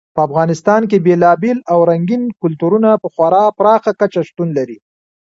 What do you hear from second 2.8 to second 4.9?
په خورا پراخه کچه شتون لري.